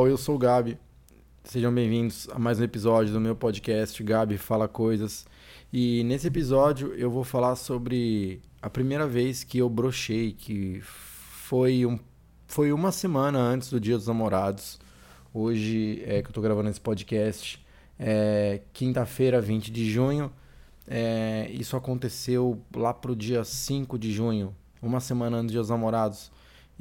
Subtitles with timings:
[0.00, 0.78] Olá, eu sou o Gabi.
[1.44, 5.26] Sejam bem-vindos a mais um episódio do meu podcast Gabi Fala Coisas.
[5.70, 11.84] E nesse episódio eu vou falar sobre a primeira vez que eu brochei, que foi,
[11.84, 11.98] um,
[12.46, 14.80] foi uma semana antes do Dia dos Namorados.
[15.34, 17.62] Hoje é que eu tô gravando esse podcast,
[17.98, 20.32] é quinta-feira, 20 de junho.
[20.88, 25.68] É, isso aconteceu lá pro dia 5 de junho, uma semana antes do Dia dos
[25.68, 26.32] Namorados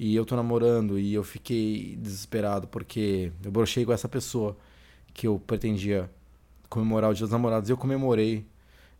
[0.01, 4.55] e eu tô namorando e eu fiquei desesperado porque eu brochei com essa pessoa
[5.13, 6.09] que eu pretendia
[6.69, 8.45] comemorar o Dia dos Namorados e eu comemorei.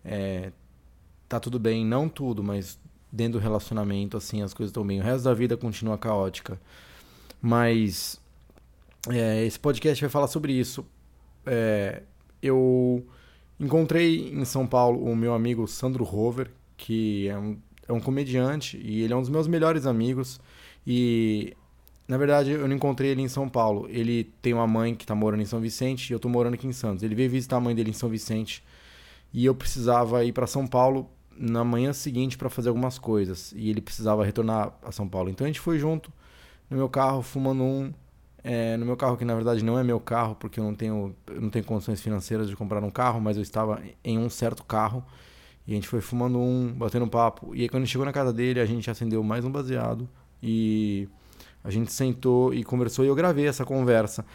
[0.04, 0.52] É,
[1.30, 2.78] tá tudo bem, não tudo, mas
[3.10, 5.00] dentro do relacionamento, assim, as coisas estão bem.
[5.00, 6.60] O resto da vida continua caótica.
[7.42, 8.20] Mas
[9.08, 10.86] é, esse podcast vai falar sobre isso.
[11.46, 12.04] É,
[12.42, 13.08] eu
[13.58, 18.78] encontrei em São Paulo o meu amigo Sandro Rover, que é um, é um comediante
[18.84, 20.42] e ele é um dos meus melhores amigos.
[20.86, 21.56] E
[22.08, 23.88] na verdade eu não encontrei ele em São Paulo.
[23.90, 26.68] Ele tem uma mãe que está morando em São Vicente e eu estou morando aqui
[26.68, 27.04] em Santos.
[27.04, 28.64] Ele veio visitar a mãe dele em São Vicente
[29.34, 33.70] e eu precisava ir para São Paulo na manhã seguinte para fazer algumas coisas e
[33.70, 35.30] ele precisava retornar a São Paulo.
[35.30, 36.12] Então a gente foi junto
[36.70, 37.94] no meu carro fumando um
[38.44, 41.16] é, no meu carro que na verdade não é meu carro porque eu não tenho
[41.28, 44.64] eu não tenho condições financeiras de comprar um carro, mas eu estava em um certo
[44.64, 45.04] carro
[45.68, 47.56] e a gente foi fumando um, batendo papo.
[47.56, 50.10] E aí quando a gente chegou na casa dele, a gente acendeu mais um baseado
[50.42, 51.08] e
[51.64, 54.26] a gente sentou e conversou e eu gravei essa conversa.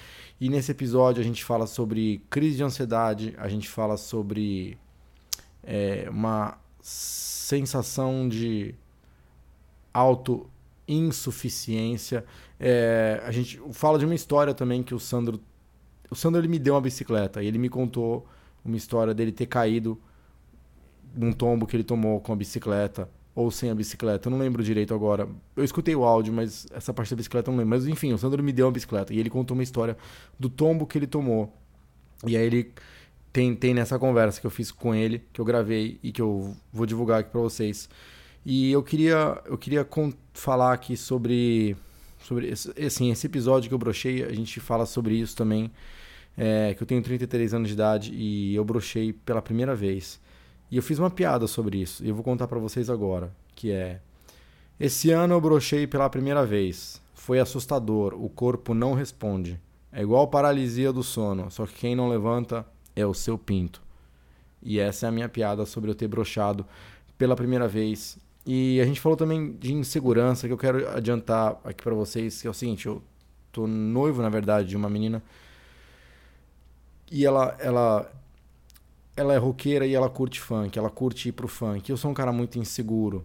[0.40, 4.76] E nesse episódio a gente fala sobre crise de ansiedade, a gente fala sobre
[5.62, 8.74] é, uma sensação de
[9.92, 10.48] auto
[10.86, 12.24] insuficiência.
[12.60, 15.40] É, a gente fala de uma história também que o Sandro
[16.10, 18.26] o Sandro ele me deu uma bicicleta e ele me contou
[18.64, 20.00] uma história dele ter caído
[21.14, 24.62] num tombo que ele tomou com a bicicleta ou sem a bicicleta, eu não lembro
[24.62, 25.28] direito agora.
[25.56, 27.76] Eu escutei o áudio, mas essa parte da bicicleta eu não lembro.
[27.76, 29.96] Mas enfim, o Sandro me deu uma bicicleta e ele contou uma história
[30.38, 31.52] do tombo que ele tomou.
[32.26, 32.72] E aí ele
[33.32, 36.56] tem, tem nessa conversa que eu fiz com ele, que eu gravei e que eu
[36.72, 37.88] vou divulgar aqui para vocês.
[38.46, 39.86] E eu queria, eu queria
[40.32, 41.76] falar aqui sobre,
[42.22, 45.70] sobre esse, assim, esse episódio que eu brochei, a gente fala sobre isso também.
[46.36, 50.20] É, que eu tenho 33 anos de idade e eu brochei pela primeira vez.
[50.70, 53.70] E eu fiz uma piada sobre isso e eu vou contar para vocês agora, que
[53.70, 54.00] é
[54.78, 57.00] Esse ano eu brochei pela primeira vez.
[57.14, 59.60] Foi assustador, o corpo não responde.
[59.92, 62.66] É igual paralisia do sono, só que quem não levanta
[62.96, 63.80] é o seu pinto.
[64.62, 66.66] E essa é a minha piada sobre eu ter brochado
[67.16, 68.18] pela primeira vez.
[68.44, 72.48] E a gente falou também de insegurança, que eu quero adiantar aqui para vocês, que
[72.48, 73.02] é o seguinte, eu
[73.52, 75.22] tô noivo, na verdade, de uma menina
[77.10, 78.10] e ela ela
[79.16, 81.88] ela é roqueira e ela curte funk, ela curte ir pro funk.
[81.88, 83.24] Eu sou um cara muito inseguro.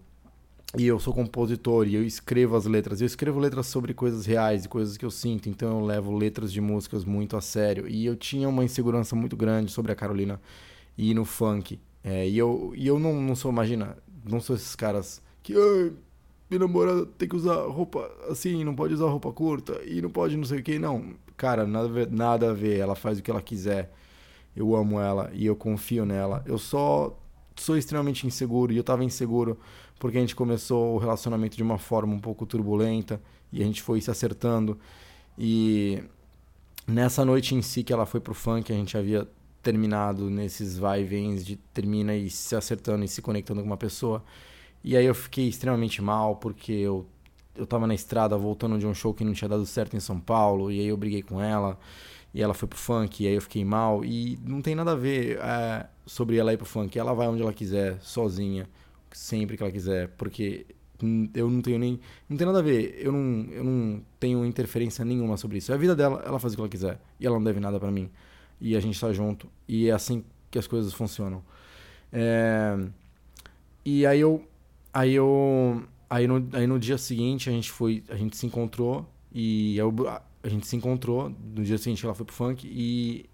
[0.78, 3.02] E eu sou compositor e eu escrevo as letras.
[3.02, 6.54] Eu escrevo letras sobre coisas reais e coisas que eu sinto, então eu levo letras
[6.54, 7.88] de músicas muito a sério.
[7.88, 10.40] E eu tinha uma insegurança muito grande sobre a Carolina
[10.96, 11.80] ir no funk.
[12.04, 15.54] É, e eu, e eu não, não sou, imagina, não sou esses caras que.
[16.50, 20.38] minha namorada tem que usar roupa assim, não pode usar roupa curta e não pode
[20.38, 20.78] não sei o que.
[20.78, 22.78] Não, cara, nada nada a ver.
[22.78, 23.92] Ela faz o que ela quiser
[24.60, 26.44] eu amo ela e eu confio nela.
[26.46, 27.18] Eu só
[27.56, 29.58] sou extremamente inseguro e eu estava inseguro
[29.98, 33.22] porque a gente começou o relacionamento de uma forma um pouco turbulenta
[33.54, 34.78] e a gente foi se acertando.
[35.38, 36.04] E
[36.86, 39.26] nessa noite em si que ela foi pro funk, a gente havia
[39.64, 43.78] terminado nesses vai e vens de termina e se acertando e se conectando com uma
[43.78, 44.24] pessoa.
[44.84, 47.06] E aí eu fiquei extremamente mal porque eu
[47.60, 50.20] eu tava na estrada voltando de um show que não tinha dado certo em São
[50.20, 51.78] Paulo e aí eu briguei com ela
[52.34, 54.06] e ela foi pro funk, e aí eu fiquei mal.
[54.06, 56.98] E não tem nada a ver é, sobre ela ir pro funk.
[56.98, 58.70] Ela vai onde ela quiser, sozinha,
[59.12, 60.66] sempre que ela quiser, porque
[61.34, 62.00] eu não tenho nem.
[62.28, 62.96] Não tem nada a ver.
[63.00, 65.72] Eu não, eu não tenho interferência nenhuma sobre isso.
[65.72, 67.00] É a vida dela, ela faz o que ela quiser.
[67.20, 68.10] E ela não deve nada para mim.
[68.62, 69.50] E a gente tá junto.
[69.68, 71.44] E é assim que as coisas funcionam.
[72.12, 72.78] É...
[73.86, 74.46] E aí eu.
[74.94, 75.84] Aí eu.
[76.10, 78.04] Aí no, aí no dia seguinte a gente foi.
[78.10, 79.06] A gente se encontrou.
[79.32, 79.94] E eu,
[80.44, 83.30] a gente se encontrou, no dia seguinte ela foi pro funk e,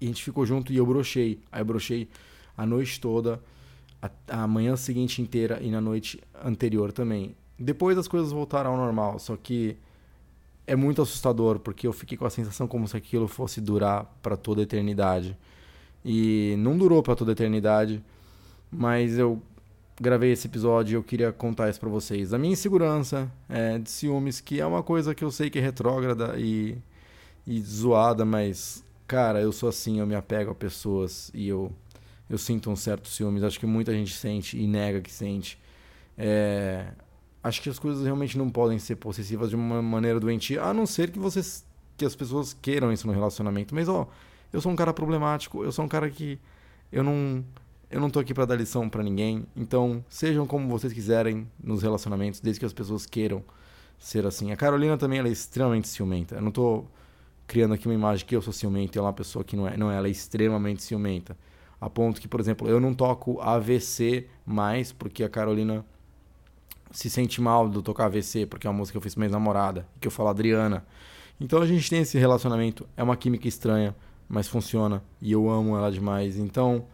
[0.00, 1.40] e a gente ficou junto e eu brochei.
[1.50, 2.08] Aí eu brochei
[2.56, 3.40] a noite toda,
[4.00, 4.10] a,
[4.42, 7.34] a manhã seguinte inteira e na noite anterior também.
[7.58, 9.76] Depois as coisas voltaram ao normal, só que
[10.66, 14.36] é muito assustador porque eu fiquei com a sensação como se aquilo fosse durar para
[14.36, 15.36] toda a eternidade.
[16.04, 18.02] E não durou para toda a eternidade,
[18.70, 19.42] mas eu
[20.00, 22.32] gravei esse episódio eu queria contar isso para vocês.
[22.32, 25.62] A minha insegurança é, de ciúmes, que é uma coisa que eu sei que é
[25.62, 26.78] retrógrada e,
[27.46, 31.72] e zoada, mas, cara, eu sou assim, eu me apego a pessoas e eu,
[32.28, 33.42] eu sinto um certo ciúmes.
[33.42, 35.58] Acho que muita gente sente e nega que sente.
[36.18, 36.88] É,
[37.42, 40.86] acho que as coisas realmente não podem ser possessivas de uma maneira doentia, a não
[40.86, 41.40] ser que você
[41.96, 43.74] que as pessoas queiram isso no relacionamento.
[43.74, 44.06] Mas, ó,
[44.52, 46.38] eu sou um cara problemático, eu sou um cara que
[46.92, 47.42] eu não
[47.90, 49.46] eu não tô aqui para dar lição para ninguém.
[49.54, 53.44] Então, sejam como vocês quiserem nos relacionamentos, desde que as pessoas queiram
[53.98, 54.52] ser assim.
[54.52, 56.36] A Carolina também ela é extremamente ciumenta.
[56.36, 56.84] Eu não tô
[57.46, 59.68] criando aqui uma imagem que eu sou ciumento e ela é uma pessoa que não
[59.68, 61.36] é, não ela é extremamente ciumenta.
[61.80, 65.84] A ponto que, por exemplo, eu não toco AVC mais porque a Carolina
[66.90, 69.20] se sente mal de eu tocar AVC, porque é uma música que eu fiz com
[69.20, 70.84] minha namorada, que eu falo Adriana.
[71.38, 73.94] Então a gente tem esse relacionamento, é uma química estranha,
[74.28, 76.38] mas funciona e eu amo ela demais.
[76.38, 76.86] Então,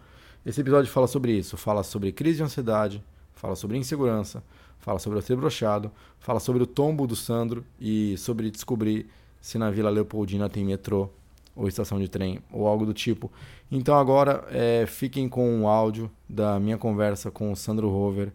[0.45, 3.03] esse episódio fala sobre isso, fala sobre crise de ansiedade,
[3.33, 4.43] fala sobre insegurança,
[4.79, 9.07] fala sobre eu ser brochado, fala sobre o tombo do Sandro e sobre descobrir
[9.41, 11.09] se na Vila Leopoldina tem metrô
[11.55, 13.31] ou estação de trem ou algo do tipo.
[13.71, 18.33] Então agora é, fiquem com o áudio da minha conversa com o Sandro Rover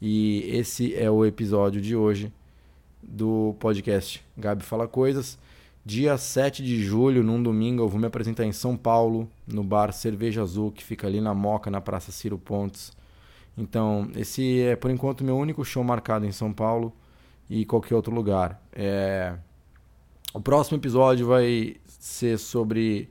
[0.00, 2.32] e esse é o episódio de hoje
[3.02, 5.38] do podcast Gabi Fala Coisas.
[5.84, 9.92] Dia 7 de julho, num domingo, eu vou me apresentar em São Paulo, no bar
[9.92, 12.92] Cerveja Azul, que fica ali na Moca, na Praça Ciro Pontes.
[13.56, 16.92] Então, esse é por enquanto meu único show marcado em São Paulo
[17.48, 18.62] e qualquer outro lugar.
[18.72, 19.34] É...
[20.34, 23.08] O próximo episódio vai ser sobre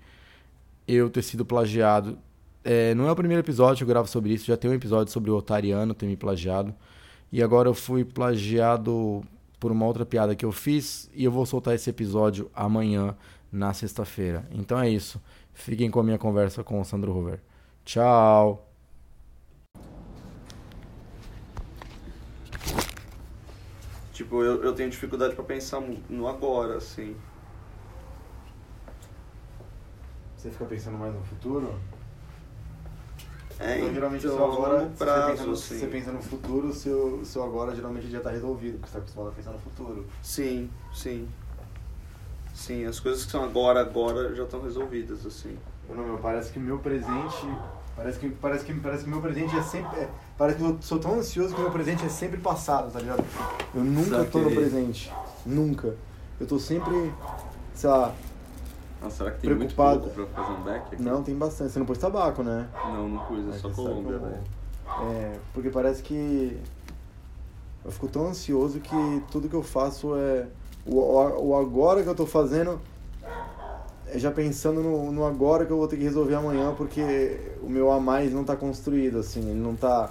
[0.88, 2.20] eu ter sido plagiado.
[2.64, 5.12] É, não é o primeiro episódio que eu gravo sobre isso, já tem um episódio
[5.12, 6.74] sobre o Otariano ter me plagiado.
[7.32, 9.24] E agora eu fui plagiado
[9.60, 13.16] por uma outra piada que eu fiz e eu vou soltar esse episódio amanhã,
[13.52, 14.48] na sexta-feira.
[14.52, 15.22] Então é isso.
[15.54, 17.42] Fiquem com a minha conversa com o Sandro Hoover.
[17.84, 18.66] Tchau!
[24.14, 27.16] Tipo, eu, eu tenho dificuldade para pensar no agora, assim.
[30.36, 31.80] Você fica pensando mais no futuro?
[33.60, 35.80] É, então, geralmente então, o seu agora, prazo, você, pensa no, assim.
[35.80, 39.00] você pensa no futuro, o seu, seu agora geralmente já está resolvido, porque você está
[39.00, 40.06] acostumado a pensar no futuro.
[40.24, 41.28] Sim, sim.
[42.54, 45.58] Sim, as coisas que são agora, agora já estão resolvidas, assim.
[45.90, 47.48] Não, meu, parece que meu presente.
[47.96, 50.00] Parece que parece que parece que meu presente é sempre.
[50.00, 53.26] É, parece que eu sou tão ansioso que meu presente é sempre passado, tá ligado?
[53.76, 55.12] Eu nunca tô no presente.
[55.46, 55.96] Nunca.
[56.40, 57.12] Eu tô sempre,
[57.74, 58.14] sei lá,
[59.02, 60.00] Nossa, será que tem Preocupado.
[60.02, 61.02] muito pouco pra fazer um back aqui?
[61.04, 61.72] não, tem bastante.
[61.72, 62.68] Você não pôs tabaco, né?
[62.86, 64.44] Não, não pus, é só Aqui Colômbia, tá com- velho.
[65.12, 66.60] É, porque parece que
[67.86, 70.48] eu fico tão ansioso que tudo que eu faço é
[70.86, 72.80] o, o o agora que eu tô fazendo
[74.08, 77.70] é já pensando no, no agora que eu vou ter que resolver amanhã, porque o
[77.70, 80.10] meu a mais não tá construído, assim, ele não tá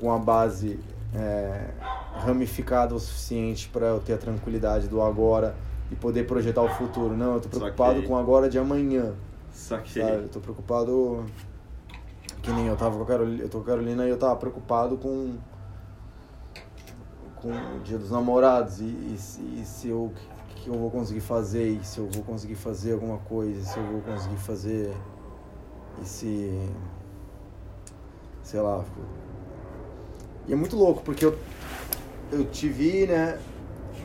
[0.00, 0.80] com a base
[1.14, 1.68] é,
[2.14, 5.54] ramificada o suficiente para eu ter a tranquilidade do agora
[5.90, 7.16] e poder projetar o futuro.
[7.16, 8.08] Não, eu tô preocupado Saquei.
[8.08, 9.14] com agora de amanhã.
[9.52, 10.02] Saquei.
[10.02, 10.22] Sabe?
[10.22, 11.24] Eu tô preocupado.
[12.42, 14.96] Que nem eu tava com a Carolina, eu tô com Carolina e eu tava preocupado
[14.96, 15.34] com.
[17.36, 20.12] com o dia dos namorados e, e, se- e se eu.
[20.56, 23.78] que eu vou conseguir fazer, e se eu vou conseguir fazer alguma coisa, e se
[23.78, 24.94] eu vou conseguir fazer.
[26.02, 26.68] E se.
[28.42, 28.84] sei lá.
[30.46, 31.36] E é muito louco, porque eu.
[32.32, 33.38] eu te vi, né?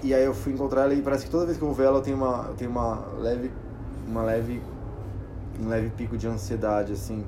[0.04, 1.86] E aí eu fui encontrar ela e parece que toda vez que eu vou ver
[1.86, 3.52] ela eu tenho uma, eu tenho uma leve.
[4.08, 4.62] uma leve
[5.60, 7.26] um leve pico de ansiedade, assim,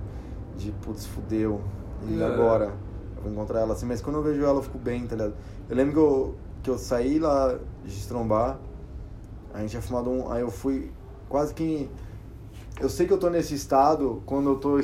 [0.57, 1.61] de putz, fudeu.
[2.07, 2.25] E É.
[2.25, 2.73] agora?
[3.15, 5.33] Eu vou encontrar ela assim, mas quando eu vejo ela eu fico bem, tá ligado?
[5.69, 8.59] Eu lembro que eu, que eu saí lá de Estrombar,
[9.53, 10.29] a gente tinha fumado um.
[10.31, 10.91] Aí eu fui
[11.29, 11.89] quase que.
[12.79, 14.79] Eu sei que eu tô nesse estado quando eu tô.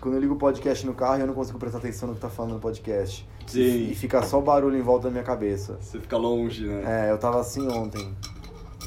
[0.00, 2.20] Quando eu ligo o podcast no carro e eu não consigo prestar atenção no que
[2.20, 3.28] tá falando no podcast.
[3.46, 3.90] Sim.
[3.90, 5.78] E fica só barulho em volta da minha cabeça.
[5.80, 7.06] Você fica longe, né?
[7.06, 8.14] É, eu tava assim ontem.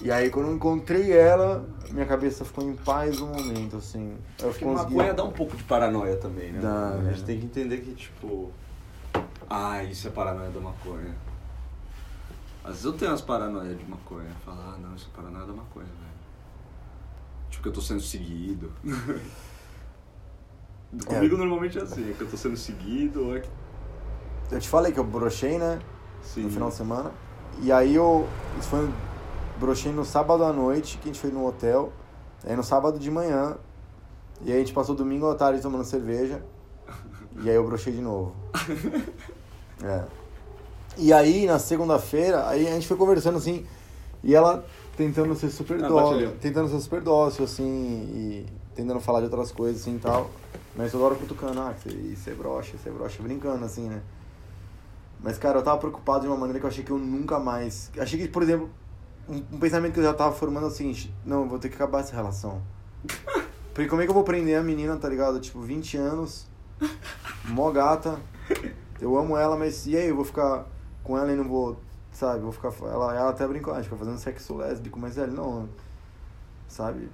[0.01, 4.17] E aí quando eu encontrei ela, minha cabeça ficou em paz um momento, assim.
[4.39, 4.95] Eu Porque consegui.
[4.95, 6.59] maconha dá um pouco de paranoia também, né?
[6.61, 7.13] Dá, a né?
[7.13, 8.51] gente tem que entender que, tipo...
[9.49, 11.15] Ah, isso é paranoia da maconha.
[12.63, 14.31] Às vezes eu tenho umas paranoias de maconha.
[14.43, 16.15] Falar, ah, não, isso é paranoia da maconha, velho.
[17.49, 18.71] Tipo, que eu tô sendo seguido.
[21.05, 23.49] Comigo normalmente é assim, é que eu tô sendo seguido ou é que...
[24.51, 25.79] Eu te falei que eu brochei, né?
[26.21, 26.43] Sim.
[26.43, 27.11] No final de semana.
[27.61, 28.27] E aí eu.
[28.59, 28.89] Isso foi.
[29.59, 31.91] Brochei no sábado à noite, que a gente foi no hotel.
[32.45, 33.57] Aí no sábado de manhã.
[34.41, 36.41] E aí a gente passou domingo à tarde tomando cerveja.
[37.43, 38.33] E aí eu brochei de novo.
[39.83, 40.03] É.
[40.97, 43.65] E aí na segunda-feira, aí a gente foi conversando assim.
[44.23, 44.63] E ela
[44.95, 46.31] tentando ser super Ah, dócil.
[46.39, 47.65] Tentando ser super dócil, assim.
[47.65, 50.29] E tentando falar de outras coisas assim e tal.
[50.77, 54.01] Mas toda hora cutucando, ah, você, isso é brocha, isso é brocha, brincando assim, né?
[55.25, 57.89] Mas, cara, eu tava preocupado de uma maneira que eu achei que eu nunca mais.
[57.97, 58.69] Achei que, por exemplo,
[59.27, 61.67] um, um pensamento que eu já tava formando é o seguinte: não, eu vou ter
[61.67, 62.61] que acabar essa relação.
[63.73, 65.39] Porque como é que eu vou prender a menina, tá ligado?
[65.39, 66.45] Tipo, 20 anos,
[67.45, 68.19] mó gata,
[69.01, 70.09] eu amo ela, mas e aí?
[70.09, 70.67] Eu vou ficar
[71.03, 71.75] com ela e não vou
[72.11, 72.71] sabe, vou ficar.
[72.83, 75.67] Ela, ela até brincou, a gente fica fazendo sexo lésbico, mas velho, não.
[76.67, 77.09] Sabe?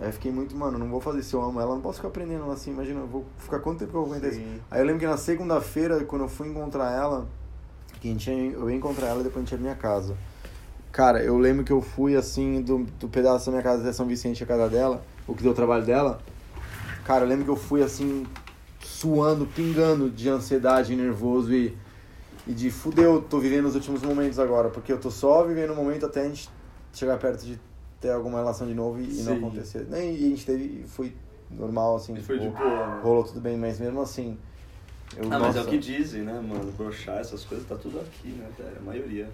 [0.00, 2.08] Aí eu fiquei muito, mano, não vou fazer se eu amo ela, não posso ficar
[2.08, 4.40] aprendendo assim, imagina, eu vou ficar quanto tempo que eu vou aguentar isso?
[4.70, 7.28] Aí eu lembro que na segunda-feira, quando eu fui encontrar ela,
[8.00, 10.16] que a gente eu ia encontrar ela e depois a gente ia pra minha casa.
[10.90, 14.06] Cara, eu lembro que eu fui assim, do, do pedaço da minha casa até São
[14.06, 16.20] Vicente, a casa dela, o que deu o trabalho dela.
[17.04, 18.26] Cara, eu lembro que eu fui assim,
[18.80, 21.76] suando, pingando de ansiedade, nervoso e,
[22.46, 25.76] e de fudeu, tô vivendo os últimos momentos agora, porque eu tô só vivendo o
[25.76, 26.48] momento até a gente
[26.92, 27.60] chegar perto de
[28.04, 29.86] ter alguma relação de novo e, e não acontecer.
[29.88, 31.14] Nem, e a gente teve, e foi
[31.50, 33.00] normal, assim, E foi de tipo, boa, né?
[33.02, 34.36] rolou tudo bem, mas mesmo assim.
[35.16, 36.70] Eu, Ah, mas é nossa, o que dizem, né, mano?
[36.72, 38.76] Broxar, essas coisas, tá tudo aqui, né, velho?
[38.78, 39.28] A maioria.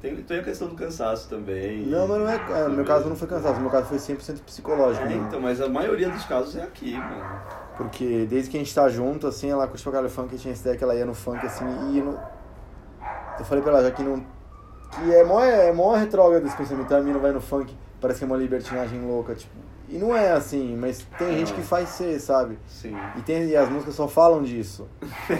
[0.00, 1.84] Tem, tem a questão do cansaço também.
[1.86, 2.62] Não, mas não é.
[2.64, 5.04] é, no meu caso não foi cansaço, no meu caso foi 100% psicológico.
[5.04, 5.26] É, mesmo.
[5.26, 7.40] então, mas a maioria dos casos é aqui, mano.
[7.76, 10.62] Porque desde que a gente tá junto, assim, ela curte pra caralho funk, tinha essa
[10.62, 12.18] ideia que ela ia no funk, assim, e no...
[13.38, 14.24] Eu falei pra ela, já que não...
[14.90, 18.24] Que é mó, é mó retrógrado esse pensamento, a mina vai no funk, parece que
[18.24, 19.52] é uma libertinagem louca, tipo...
[19.90, 22.58] E não é assim, mas tem gente que faz ser, sabe?
[22.66, 22.94] Sim.
[23.16, 24.86] E, tem, e as músicas só falam disso.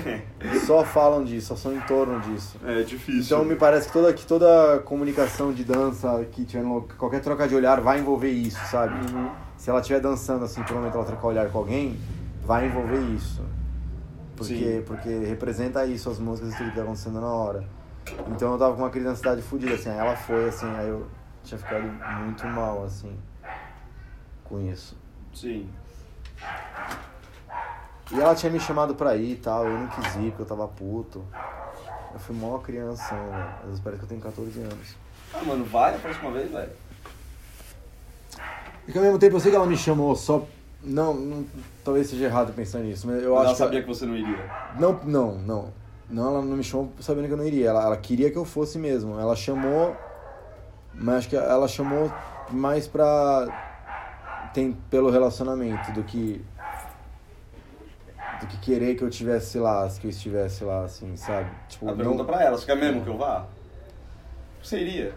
[0.67, 2.57] só falam disso, só são em torno disso.
[2.65, 3.37] É difícil.
[3.37, 7.47] Então me parece que toda, que toda comunicação de dança, que tiver no- qualquer troca
[7.47, 8.95] de olhar vai envolver isso, sabe?
[9.13, 9.31] Uhum.
[9.59, 11.99] Se ela estiver dançando assim, um momento ela trocar olhar com alguém,
[12.43, 13.43] vai envolver isso.
[14.35, 14.83] Porque, Sim.
[14.87, 17.65] porque representa isso, as músicas e tudo que tá acontecendo na hora.
[18.29, 20.89] Então eu tava com uma crise de ansiedade fodida, assim, aí ela foi, assim, aí
[20.89, 21.07] eu
[21.45, 21.85] tinha ficado
[22.23, 23.17] muito mal, assim,
[24.45, 24.97] com isso.
[25.35, 25.69] Sim.
[28.11, 30.47] E ela tinha me chamado pra ir e tal, eu não quis ir porque eu
[30.47, 31.25] tava puto.
[32.13, 33.49] Eu fui mó crianção, velho.
[33.61, 34.97] Às vezes parece que eu tenho 14 anos.
[35.35, 36.73] Ah, mano, vai a próxima vez, velho.
[38.87, 40.47] E que ao mesmo tempo eu sei que ela me chamou só.
[40.83, 41.45] Não, não
[41.85, 43.87] talvez seja errado pensar nisso, mas eu Ela acho sabia que.
[43.87, 44.51] que você não iria.
[44.79, 45.73] Não, não, não.
[46.11, 47.69] Não, ela não me chamou sabendo que eu não iria.
[47.69, 49.19] Ela, ela queria que eu fosse mesmo.
[49.19, 49.97] Ela chamou.
[50.95, 52.11] Mas acho que ela chamou
[52.51, 54.51] mais pra.
[54.55, 56.45] Tem, pelo relacionamento do que.
[58.41, 61.51] Do que querer que eu tivesse lá, que eu estivesse lá, assim, sabe?
[61.69, 63.47] Tipo, A pergunta pra ela, você quer mesmo que eu vá?
[64.63, 65.13] Você iria?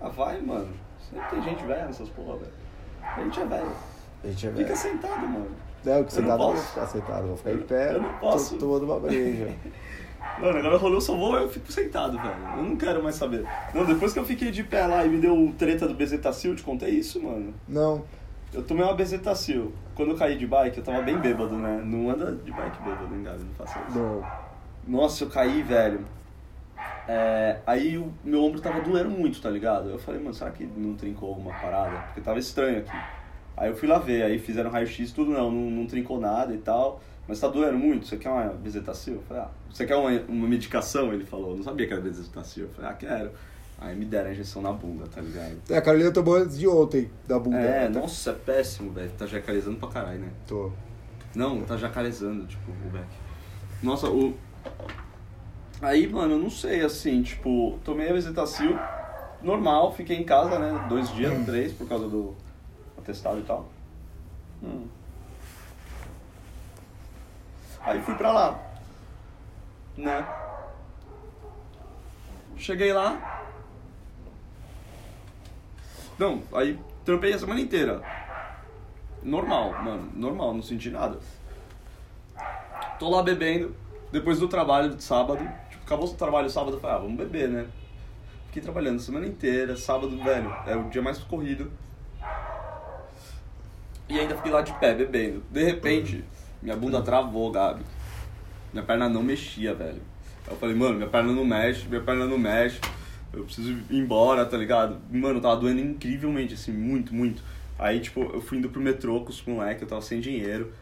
[0.00, 0.72] Ah, vai, mano.
[1.08, 2.52] Sempre tem gente velha nessas porra, velho.
[3.02, 3.72] A gente é velho.
[4.22, 4.76] A gente é Fica velho.
[4.76, 5.50] sentado, mano.
[5.88, 8.02] É, o que você não dá, não vou ficar aceitado, vou ficar em pé, Eu
[8.02, 8.54] não posso.
[8.56, 9.48] tô tomando uma breja.
[10.40, 12.36] Mano, agora rolou, eu só vou, eu fico sentado, velho.
[12.58, 13.44] Eu não quero mais saber.
[13.74, 16.56] Não, depois que eu fiquei de pé lá e me deu treta do Bezetacil, eu
[16.56, 17.52] te contei isso, mano.
[17.66, 18.04] Não,
[18.54, 19.72] Eu tomei uma Bezetacil.
[19.96, 21.82] Quando eu caí de bike, eu tava bem bêbado, né?
[21.84, 23.42] Não anda de bike bêbado, hein, Gabi?
[23.44, 23.98] Não faça isso.
[23.98, 24.22] não.
[24.86, 26.04] Nossa, eu caí, velho.
[27.08, 29.88] É, aí o meu ombro tava doendo muito, tá ligado?
[29.90, 31.96] Eu falei, mano, será que não trincou alguma parada?
[32.06, 32.96] Porque tava estranho aqui.
[33.58, 36.58] Aí eu fui lá ver, aí fizeram raio-x tudo, não, não, não trincou nada e
[36.58, 37.00] tal.
[37.26, 39.14] Mas tá doendo muito, você quer uma bezetacil?
[39.16, 41.12] Eu falei, ah, você quer uma, uma medicação?
[41.12, 42.64] Ele falou, eu não sabia que era bezetacil.
[42.64, 43.30] Eu falei, ah, quero.
[43.80, 45.56] Aí me deram a injeção na bunda, tá ligado?
[45.70, 47.58] É, a Carolina tomou antes de ontem, da bunda.
[47.58, 49.10] É, Tá- nossa, é péssimo, velho.
[49.16, 50.30] Tá jacarezando pra caralho, né?
[50.46, 50.72] Tô.
[51.34, 53.04] Não, tá jacarezando, tipo, o Beck.
[53.82, 54.34] Nossa, o.
[55.80, 58.76] Aí, mano, eu não sei, assim, tipo, tomei a Bezetacil,
[59.42, 60.86] normal, fiquei em casa, né?
[60.88, 62.34] Dois dias, três, por causa do
[63.08, 63.66] atestado e tal.
[64.62, 64.86] Hum.
[67.80, 68.60] Aí fui pra lá,
[69.96, 70.26] né?
[72.56, 73.44] Cheguei lá.
[76.18, 78.02] Não, aí trampei a semana inteira.
[79.22, 81.18] Normal, mano, normal, não senti nada.
[82.98, 83.74] Tô lá bebendo,
[84.12, 85.38] depois do trabalho de sábado,
[85.70, 87.68] tipo, acabou o trabalho sábado, falei, ah, vamos beber, né?
[88.46, 91.70] Fiquei trabalhando a semana inteira, sábado, velho, é o dia mais corrido.
[94.08, 95.42] E ainda fiquei lá de pé, bebendo.
[95.50, 96.24] De repente,
[96.62, 97.82] minha bunda travou, Gabi.
[98.72, 100.00] Minha perna não mexia, velho.
[100.50, 102.80] Eu falei, mano, minha perna não mexe, minha perna não mexe.
[103.32, 104.98] Eu preciso ir embora, tá ligado?
[105.10, 107.42] Mano, tava doendo incrivelmente, assim, muito, muito.
[107.78, 110.72] Aí, tipo, eu fui indo pro metrô com os moleques, eu tava sem dinheiro.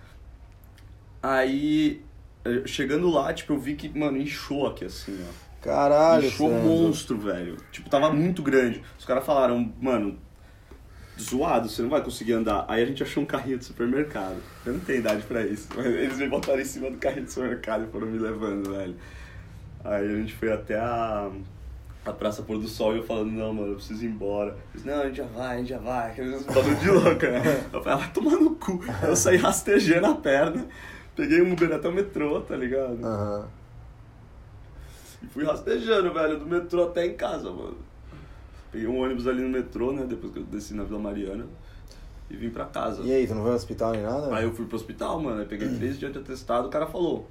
[1.22, 2.02] Aí,
[2.44, 5.46] eh, chegando lá, tipo, eu vi que, mano, inchou aqui, assim, ó.
[5.60, 6.64] Caralho, Inchou Sandro.
[6.64, 7.56] monstro, velho.
[7.72, 8.80] Tipo, tava muito grande.
[8.96, 10.16] Os caras falaram, mano,
[11.20, 12.64] zoado, você não vai conseguir andar.
[12.68, 14.36] Aí a gente achou um carrinho de supermercado.
[14.64, 15.68] Eu não tenho idade pra isso.
[15.74, 18.94] Mas eles me botaram em cima do carrinho de supermercado e foram me levando, velho.
[19.84, 21.30] Aí a gente foi até a,
[22.04, 24.56] a Praça Pôr do Sol e eu falando, não, mano, eu preciso ir embora.
[24.74, 26.10] Eles, não, a gente já vai, a gente já vai.
[26.10, 27.42] Aqueles bagulho de louca, né?
[27.72, 28.80] Eu falei, ah, vai tomar no cu.
[29.02, 30.66] Aí eu saí rastejando a perna,
[31.14, 33.04] peguei um Uber até o metrô, tá ligado?
[33.04, 33.48] Aham.
[35.22, 37.85] E fui rastejando, velho, do metrô até em casa, mano.
[38.76, 40.04] Peguei um ônibus ali no metrô, né?
[40.06, 41.46] Depois que eu desci na Vila Mariana.
[42.28, 43.02] E vim pra casa.
[43.04, 44.36] E aí, tu não vai ao hospital nem nada?
[44.36, 45.40] Aí eu fui pro hospital, mano.
[45.40, 46.68] Aí peguei três dias de atestado.
[46.68, 47.26] O cara falou.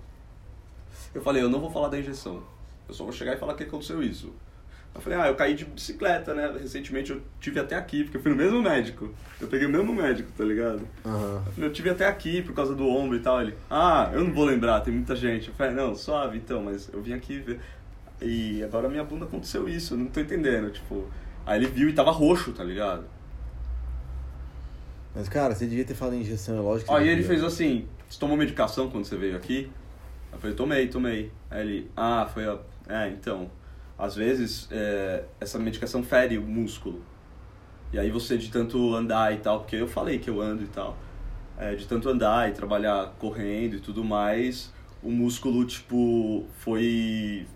[1.13, 2.41] Eu falei, eu não vou falar da injeção.
[2.87, 4.33] Eu só vou chegar e falar que aconteceu isso.
[4.95, 6.51] Eu falei, ah, eu caí de bicicleta, né?
[6.59, 9.13] Recentemente eu tive até aqui, porque eu fui no mesmo médico.
[9.39, 10.81] Eu peguei o mesmo médico, tá ligado?
[11.53, 13.39] Falei, eu tive até aqui por causa do ombro e tal.
[13.39, 15.49] Ele, ah, eu não vou lembrar, tem muita gente.
[15.49, 17.59] Eu falei, não, suave então, mas eu vim aqui ver.
[18.19, 21.05] E agora minha bunda aconteceu isso, eu não tô entendendo, tipo.
[21.45, 23.05] Aí ele viu e tava roxo, tá ligado?
[25.13, 27.87] Mas, cara, você devia ter falado em injeção, é lógico que Aí ele fez assim,
[28.09, 29.71] você tomou medicação quando você veio aqui?
[30.31, 31.31] Eu falei, tomei, tomei.
[31.49, 32.57] Aí ele, ah, foi a...
[32.89, 33.49] É, então,
[33.97, 37.01] às vezes é, essa medicação fere o músculo.
[37.93, 40.67] E aí você de tanto andar e tal, porque eu falei que eu ando e
[40.67, 40.97] tal,
[41.57, 47.47] é, de tanto andar e trabalhar correndo e tudo mais, o músculo, tipo, foi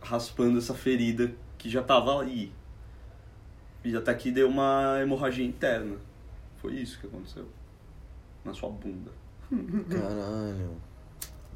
[0.00, 2.50] raspando essa ferida que já tava aí.
[3.84, 5.96] E até que deu uma hemorragia interna.
[6.58, 7.46] Foi isso que aconteceu.
[8.44, 9.10] Na sua bunda.
[9.90, 10.76] Caralho.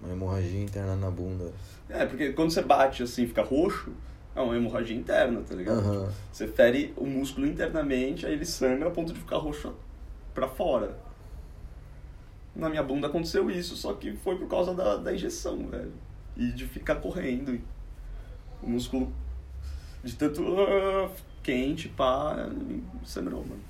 [0.02, 1.52] Uma hemorragia interna na bunda.
[1.88, 3.92] É, porque quando você bate assim, fica roxo,
[4.34, 5.78] é uma hemorragia interna, tá ligado?
[5.78, 6.12] Aham.
[6.32, 9.72] Você fere o músculo internamente, aí ele sangra a ponto de ficar roxo
[10.34, 10.98] pra fora.
[12.54, 15.92] Na minha bunda aconteceu isso, só que foi por causa da, da injeção, velho.
[16.36, 17.58] E de ficar correndo.
[18.62, 19.12] O músculo
[20.02, 21.10] de tanto ah,
[21.46, 22.48] quente, pá,
[23.04, 23.60] sangrou, mano.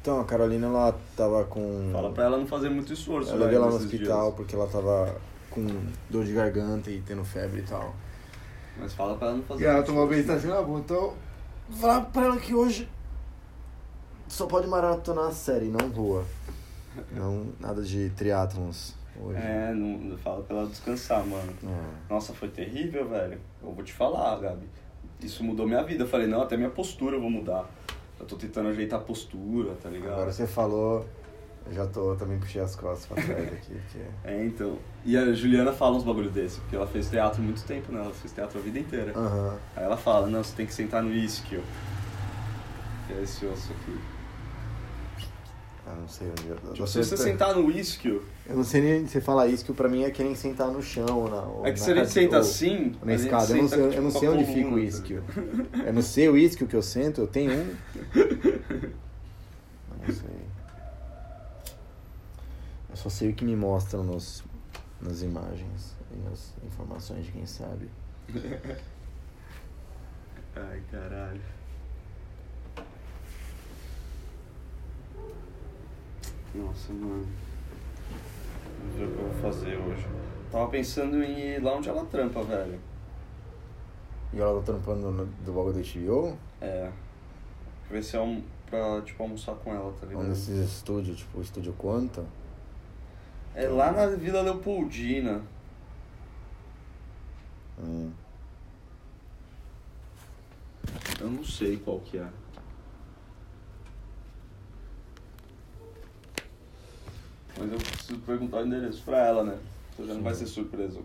[0.00, 1.90] Então, a Carolina, ela tava com...
[1.92, 4.34] Fala pra ela não fazer muito esforço, Eu velho, levei ela no hospital dias.
[4.36, 5.16] porque ela tava
[5.50, 5.66] com
[6.08, 7.94] dor de garganta e tendo febre e tal.
[8.78, 11.14] Mas fala pra ela não fazer E ela tomou assim, ah, bom, então...
[11.68, 12.88] Vou falar pra ela que hoje
[14.28, 16.24] só pode maratonar a série, não voa.
[17.10, 19.38] Não, nada de triatlons hoje.
[19.38, 21.50] É, não, não fala pra ela descansar, mano.
[21.64, 22.12] É.
[22.12, 23.40] Nossa, foi terrível, velho.
[23.62, 24.68] Eu vou te falar, Gabi.
[25.26, 26.04] Isso mudou minha vida.
[26.04, 27.68] Eu falei, não, até minha postura eu vou mudar.
[28.18, 30.12] Eu tô tentando ajeitar a postura, tá ligado?
[30.12, 31.04] Agora você falou,
[31.66, 33.98] eu já tô, também puxei as costas pra trás aqui, porque...
[34.24, 34.78] É, então.
[35.04, 38.00] E a Juliana fala uns bagulho desse, porque ela fez teatro muito tempo, né?
[38.00, 39.12] Ela fez teatro a vida inteira.
[39.16, 39.58] Aham.
[39.76, 41.62] Aí ela fala, não, você tem que sentar no isquio.
[43.06, 43.98] Que é esse osso aqui.
[45.84, 46.56] Ah, não sei onde eu...
[46.56, 49.18] Tipo, eu se você sentar no isquio, Eu não sei nem se
[49.48, 51.90] isso, que pra mim é que nem sentar no chão, na, ou é que se
[51.90, 52.94] a gente senta ou assim...
[53.02, 55.24] Na escada, eu não sei, eu tipo, não sei onde fica o tá isquio.
[55.28, 55.86] ligado?
[55.86, 57.76] Eu não sei o isquio que eu sento, eu tenho um.
[58.14, 58.92] Eu
[60.06, 60.42] não sei.
[62.90, 64.44] Eu só sei o que me mostram nos,
[65.00, 67.88] nas imagens e nas informações de quem sabe.
[70.54, 71.40] Ai, caralho.
[76.54, 77.26] Nossa, mano.
[78.80, 80.06] Vamos ver o que eu vou fazer hoje.
[80.50, 82.78] Tava pensando em ir lá onde ela trampa, velho.
[84.32, 86.36] E ela tá trampando no, do bagulho do HBO?
[86.60, 86.90] É.
[87.90, 88.42] Ver se é um.
[88.68, 90.28] pra, tipo, almoçar com ela, tá Um ligado?
[90.28, 92.24] desses estúdios, tipo o estúdio Quanta.
[93.54, 95.42] É lá na Vila Leopoldina.
[97.78, 98.10] Hum.
[101.20, 102.26] Eu não sei qual que é.
[107.62, 109.56] Mas eu preciso perguntar o endereço pra ela, né?
[109.92, 110.98] Então já não vai ser surpresa.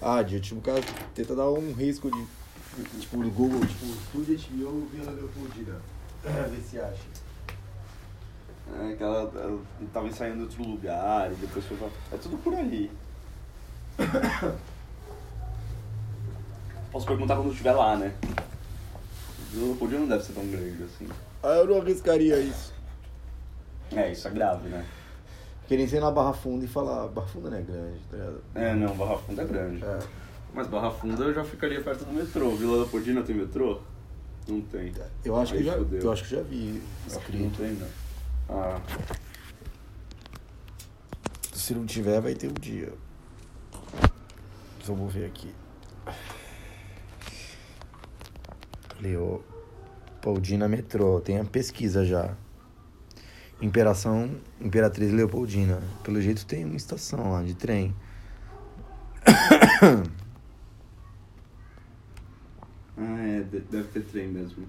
[0.00, 0.80] Ah, de tipo, o cara
[1.14, 2.26] tenta dar um risco de.
[3.00, 5.78] Tipo, no Google, tipo, estúdio HBO Vila Leopoldina.
[6.22, 7.04] Vê se acha.
[8.80, 9.60] É, que ela, ela
[9.92, 11.88] tava ensaiando em outro lugar e depois foi pra...
[12.12, 12.90] É tudo por ali.
[16.90, 18.14] Posso perguntar quando eu estiver lá, né?
[19.54, 21.08] Vila Leopoldina não deve ser tão grande assim.
[21.42, 22.74] Ah, eu não arriscaria isso.
[23.94, 24.84] É, isso é grave, né?
[25.68, 28.42] Querem ser na Barra Funda e falar, Barra Funda não é grande, tá ligado?
[28.54, 29.84] É, não, Barra Funda é grande.
[29.84, 29.98] É.
[30.52, 32.50] Mas Barra Funda eu já ficaria perto do metrô.
[32.56, 33.80] Vila Leopoldina tem metrô?
[34.48, 34.92] Não tem.
[35.24, 36.00] Eu acho, Aí que já, fudeu.
[36.00, 37.56] eu acho que já vi Acho que não escrito.
[37.62, 37.88] tem, né?
[38.48, 38.80] Ah,
[41.52, 42.92] Se não tiver, vai ter um dia.
[44.82, 45.54] Só vou ver aqui.
[49.00, 52.34] Leopoldina Metrô, tem a pesquisa já.
[53.60, 54.30] Imperação
[54.60, 55.80] Imperatriz Leopoldina.
[56.02, 57.94] Pelo jeito tem uma estação lá de trem.
[62.96, 64.66] ah é, de- deve ter trem mesmo.